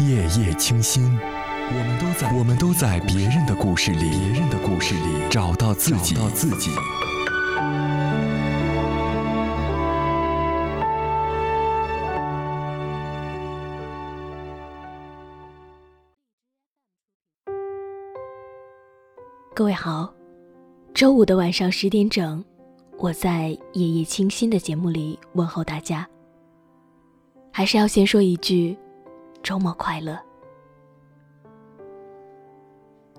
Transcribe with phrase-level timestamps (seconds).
[0.00, 6.70] 夜夜清新，我们都在我们都在别人的故事里，别人的故事里找到自己，找到自己。
[19.52, 20.14] 各位好，
[20.94, 22.44] 周五的晚上十点整，
[22.98, 26.08] 我在夜夜清新的节目里问候大家。
[27.50, 28.78] 还是要先说一句，
[29.42, 30.18] 周末快乐。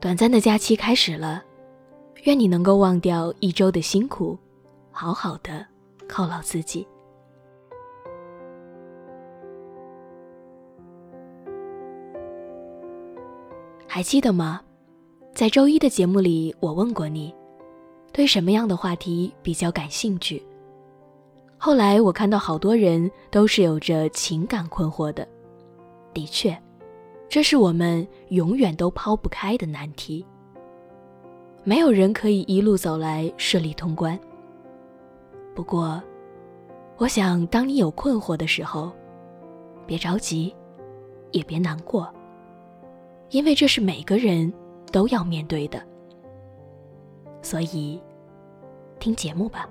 [0.00, 1.42] 短暂的假期开始了，
[2.24, 4.38] 愿你能够忘掉一周的辛苦，
[4.90, 5.66] 好好的
[6.08, 6.86] 犒劳自己。
[13.86, 14.60] 还记得吗？
[15.34, 17.34] 在周一的节目里，我问过你，
[18.12, 20.42] 对什么样的话题比较感兴趣？
[21.58, 25.28] 后来我看到好多人都是有着情感困惑的，
[26.20, 26.54] 的确，
[27.30, 30.22] 这是我们永远都抛不开的难题。
[31.64, 34.18] 没有人可以一路走来顺利通关。
[35.54, 36.02] 不过，
[36.98, 38.92] 我想当你有困惑的时候，
[39.86, 40.54] 别着急，
[41.30, 42.12] 也别难过，
[43.30, 44.52] 因为这是每个人
[44.92, 45.82] 都要面对的。
[47.40, 47.98] 所以，
[48.98, 49.66] 听节目吧。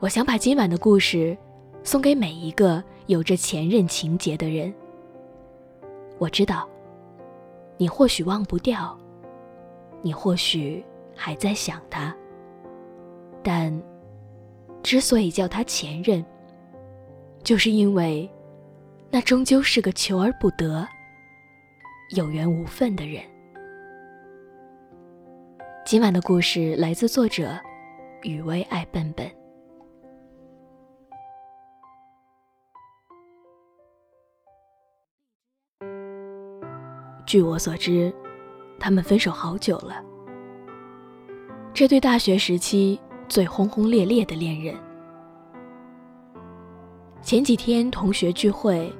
[0.00, 1.36] 我想把今晚的故事
[1.88, 4.70] 送给每一个有着前任情节的人。
[6.18, 6.68] 我知道，
[7.78, 8.94] 你或许忘不掉，
[10.02, 10.84] 你或许
[11.16, 12.14] 还在想他，
[13.42, 13.72] 但
[14.82, 16.22] 之所以叫他前任，
[17.42, 18.30] 就是因为
[19.10, 20.86] 那终究是个求而不得、
[22.14, 23.22] 有缘无分的人。
[25.86, 27.58] 今晚的故事来自作者
[28.24, 29.37] 雨薇爱笨笨。
[37.28, 38.10] 据我所知，
[38.80, 40.02] 他们分手好久了。
[41.74, 44.74] 这对大学时期最轰轰烈烈的恋人，
[47.20, 48.90] 前几天同学聚会，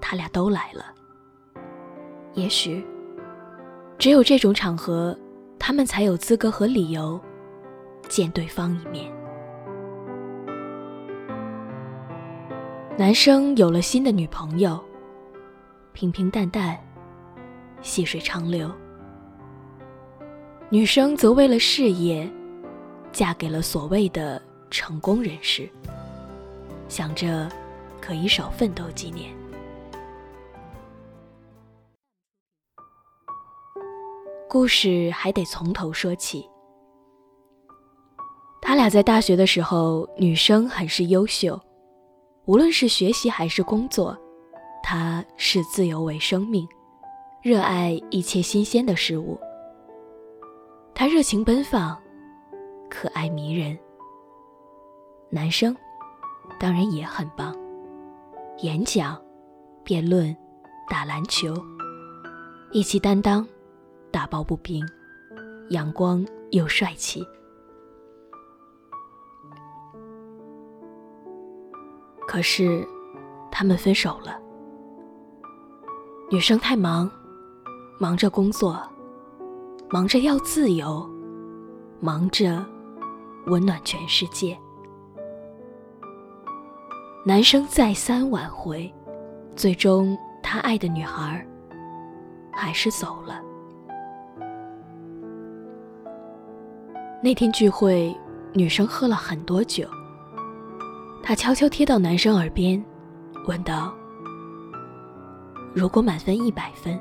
[0.00, 0.86] 他俩都来了。
[2.34, 2.84] 也许，
[3.96, 5.16] 只有这种场合，
[5.56, 7.20] 他们才有资格和理由
[8.08, 9.08] 见对方一面。
[12.98, 14.82] 男生有了新的女朋友，
[15.92, 16.76] 平平淡淡。
[17.82, 18.70] 细水长流。
[20.70, 22.26] 女生则为了事业，
[23.12, 25.68] 嫁给了所谓的成功人士，
[26.88, 27.46] 想着
[28.00, 29.30] 可以少奋斗几年。
[34.48, 36.48] 故事还得从头说起。
[38.60, 41.60] 他俩在大学的时候，女生很是优秀，
[42.44, 44.16] 无论是学习还是工作，
[44.82, 46.66] 她视自由为生命。
[47.42, 49.36] 热爱一切新鲜的事物，
[50.94, 52.00] 他热情奔放，
[52.88, 53.76] 可爱迷人。
[55.28, 55.76] 男生
[56.56, 57.52] 当然也很棒，
[58.58, 59.20] 演讲、
[59.82, 60.32] 辩论、
[60.88, 61.52] 打篮球，
[62.70, 63.44] 一起担当，
[64.12, 64.86] 打抱不平，
[65.70, 67.26] 阳光又帅气。
[72.28, 72.86] 可是，
[73.50, 74.40] 他们分手了。
[76.30, 77.10] 女生太忙。
[77.98, 78.80] 忙着工作，
[79.90, 81.08] 忙着要自由，
[82.00, 82.64] 忙着
[83.46, 84.58] 温暖全世界。
[87.24, 88.92] 男生再三挽回，
[89.54, 91.46] 最终他爱的女孩
[92.52, 93.40] 还是走了。
[97.22, 98.12] 那天聚会，
[98.52, 99.86] 女生喝了很多酒，
[101.22, 102.84] 她悄悄贴到男生耳边，
[103.46, 103.94] 问道
[105.72, 106.98] ：“如果满分一百分？”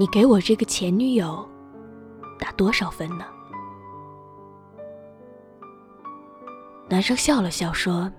[0.00, 1.46] 你给我这个前女友
[2.38, 3.26] 打多少分呢？
[6.88, 8.10] 男生笑了笑说：“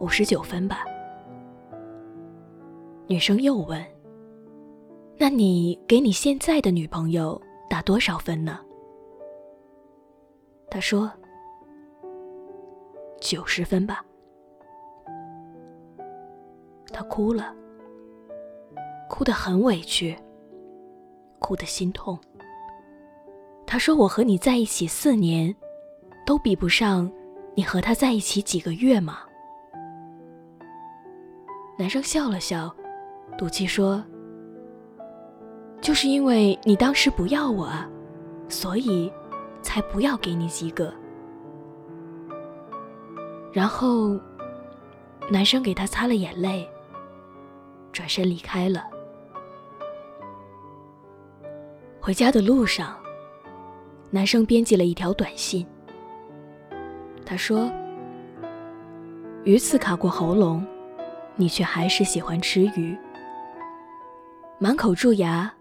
[0.00, 0.82] 五十九分吧。”
[3.06, 3.84] 女生又问
[5.20, 8.58] ：“那你给你现在的女朋友打多少分呢？”
[10.72, 11.12] 他说
[13.20, 14.02] ：“九十分吧。”
[16.90, 17.54] 他哭了。
[19.08, 20.16] 哭得很委屈，
[21.38, 22.18] 哭得心痛。
[23.66, 25.54] 他说：“我和你在一起四年，
[26.24, 27.10] 都比不上
[27.54, 29.18] 你和他在一起几个月吗？”
[31.78, 32.74] 男生笑了笑，
[33.36, 34.02] 赌气说
[35.82, 37.68] ：“就是因为你当时不要我，
[38.48, 39.12] 所以
[39.62, 40.92] 才不要给你几个。”
[43.52, 44.18] 然后，
[45.30, 46.68] 男生给他擦了眼泪，
[47.92, 48.84] 转身离开了。
[52.06, 52.96] 回家的路上，
[54.12, 55.66] 男生编辑了一条短信。
[57.24, 57.68] 他说
[59.42, 60.64] ：“鱼刺卡过喉咙，
[61.34, 62.96] 你却还是喜欢吃鱼；
[64.60, 65.52] 满口蛀牙，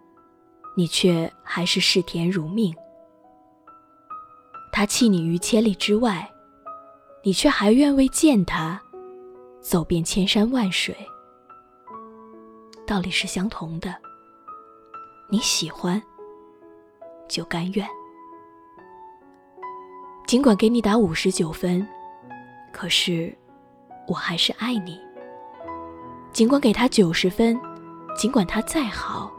[0.77, 2.71] 你却还是视甜如命。
[4.71, 6.31] 他弃你于千里之外。”
[7.25, 8.79] 你却还愿为见他，
[9.59, 10.95] 走遍千山万水。
[12.85, 13.95] 道理是相同的。
[15.27, 15.99] 你喜欢，
[17.27, 17.87] 就甘愿。
[20.27, 21.87] 尽管给你打五十九分，
[22.71, 23.35] 可是
[24.07, 24.99] 我还是爱你。
[26.31, 27.59] 尽管给他九十分，
[28.17, 29.31] 尽管他再好，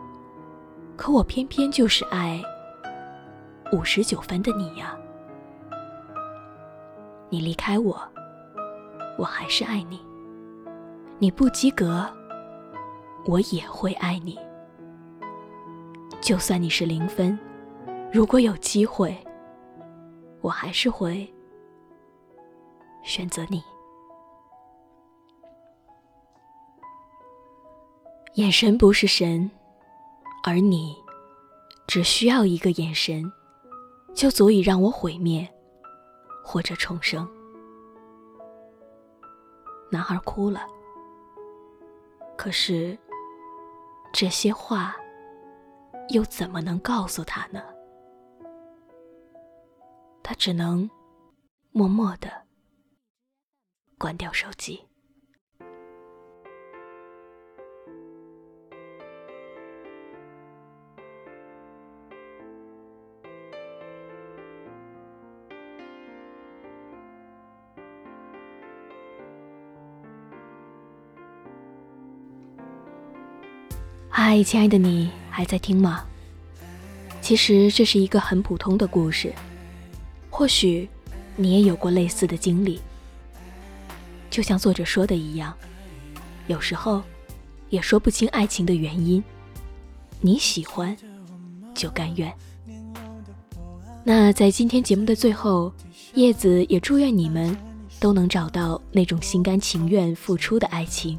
[0.97, 2.43] 可我偏偏就是爱
[3.73, 4.97] 五十九分的你呀。
[7.29, 8.00] 你离开我，
[9.19, 10.00] 我还是爱你。
[11.19, 12.09] 你不及格，
[13.27, 14.38] 我也会爱你。
[16.21, 17.38] 就算你是零分，
[18.17, 19.15] 如果有机会，
[20.41, 21.31] 我还是会
[23.03, 23.63] 选择你。
[28.37, 29.51] 眼神不是神，
[30.45, 30.97] 而你
[31.87, 33.31] 只需要一个眼神，
[34.15, 35.47] 就足以让我毁灭。
[36.43, 37.29] 或者重生。
[39.91, 40.62] 男孩哭了，
[42.35, 42.97] 可是
[44.11, 44.97] 这些话
[46.09, 47.61] 又怎么能告诉他呢？
[50.28, 50.90] 他只能
[51.70, 52.28] 默默的
[53.96, 54.82] 关掉手机。
[74.11, 76.05] 嗨，亲爱的你还在听吗？
[77.20, 79.32] 其实这是一个很普通的故事，
[80.37, 80.87] 或许
[81.35, 82.79] 你也有过类似的经历。
[84.29, 85.56] 就像作者说的一样，
[86.47, 87.03] 有时候
[87.71, 89.25] 也说不清爱情的原因。
[90.21, 90.94] 你喜欢，
[91.75, 92.31] 就甘愿。
[94.05, 95.73] 那在今天节目的最后，
[96.12, 97.56] 叶子也祝愿你们
[97.99, 101.19] 都能找到那种心甘情愿付出的爱情。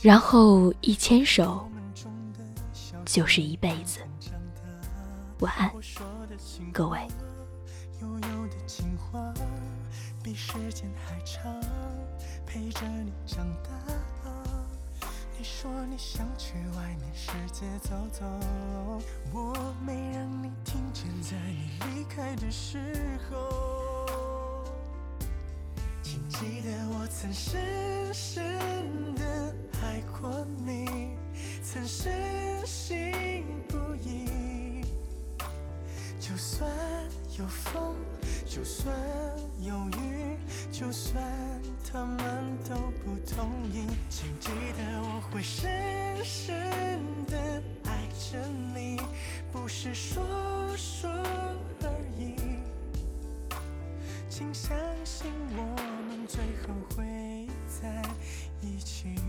[0.00, 1.68] 然后一牵手，
[3.04, 4.00] 就是一辈子。
[5.40, 5.70] 晚安，
[6.72, 6.98] 各位。
[8.02, 9.32] 悠悠的情话
[10.24, 11.40] 比时间还长，
[12.44, 13.70] 陪着你长大。
[15.38, 18.24] 你说你想去外面世界走走，
[19.32, 19.54] 我
[19.86, 22.78] 没让你听见，在你离开的时
[23.30, 24.64] 候，
[26.02, 29.54] 请记得我曾深深的。
[29.82, 31.16] 爱过你，
[31.62, 34.41] 曾深信不疑。
[36.22, 36.70] 就算
[37.36, 37.96] 有风，
[38.46, 38.94] 就算
[39.60, 40.38] 有雨，
[40.70, 41.20] 就算
[41.92, 44.48] 他们都不同意，请记
[44.78, 45.68] 得我会深
[46.24, 46.54] 深
[47.26, 47.36] 的
[47.84, 48.38] 爱着
[48.72, 49.00] 你，
[49.50, 50.22] 不是说
[50.76, 52.36] 说而已。
[54.30, 55.26] 请相信
[55.56, 55.62] 我
[56.06, 58.00] 们最后会在
[58.60, 59.21] 一起。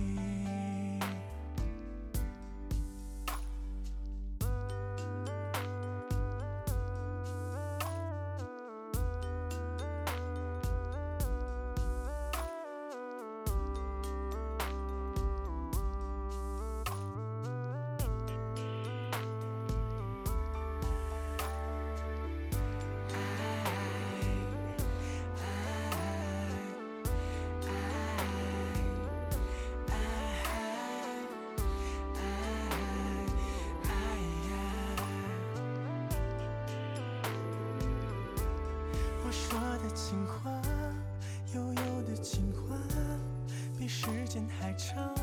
[44.34, 45.13] 间还长，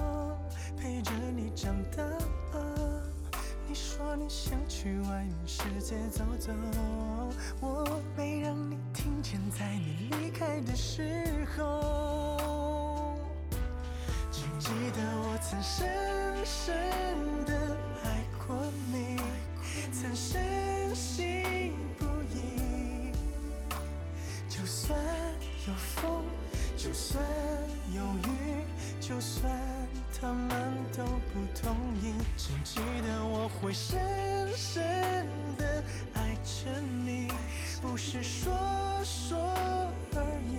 [0.76, 2.04] 陪着你长大。
[3.66, 6.52] 你说你想去外面世界走走，
[7.60, 11.26] 我没让你听见，在你离开的时
[11.56, 13.18] 候，
[14.30, 15.88] 请记得我曾深
[16.44, 18.56] 深的爱过
[18.92, 19.16] 你，
[19.92, 23.10] 曾深信不疑。
[24.48, 24.96] 就算。
[25.68, 26.24] 有风，
[26.74, 27.22] 就算
[27.94, 28.39] 有雨，
[29.10, 29.52] 就算
[30.20, 33.98] 他们都不同意请记得我会深
[34.56, 34.80] 深
[35.58, 35.82] 的
[36.14, 37.26] 爱着你
[37.82, 38.52] 不是说
[39.02, 39.36] 说
[40.14, 40.58] 而已。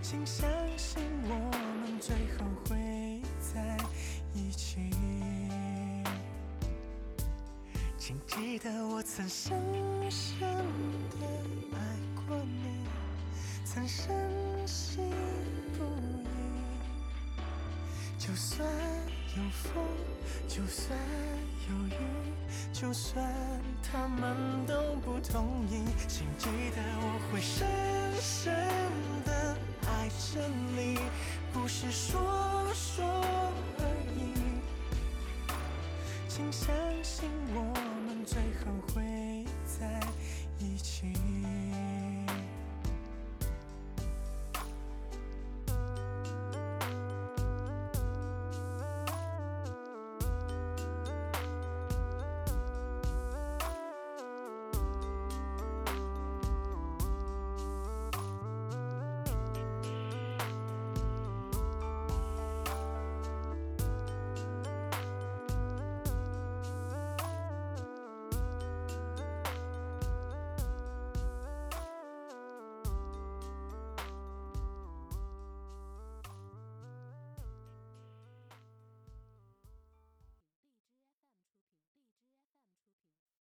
[0.00, 1.34] 请相信我
[1.80, 3.76] 们最后会在
[4.32, 4.92] 一起。
[7.98, 9.58] 请记得我曾深
[10.08, 10.38] 深
[11.18, 11.26] 的
[11.72, 12.86] 爱过你
[13.64, 14.14] 曾深
[14.64, 15.23] 深
[18.26, 18.66] 就算
[19.36, 19.84] 有风
[20.48, 20.98] 就算
[21.68, 22.32] 有雨
[22.72, 23.22] 就算
[23.82, 27.68] 他们都不同意请记得我会深
[28.18, 28.54] 深
[29.26, 29.54] 的
[29.86, 30.40] 爱着
[30.74, 30.98] 你
[31.52, 33.04] 不是说说
[33.78, 33.84] 而
[34.16, 34.32] 已。
[36.26, 37.60] 请相信我
[38.06, 40.00] 们最后会在